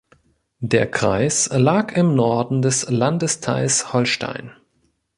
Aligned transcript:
Der 0.63 0.89
Kreis 0.89 1.47
lag 1.53 1.95
im 1.95 2.15
Norden 2.15 2.63
des 2.63 2.89
Landesteils 2.89 3.93
Holstein. 3.93 4.51